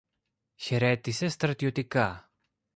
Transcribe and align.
χαιρέτησε 0.55 1.27
στρατιωτικά. 1.29 2.31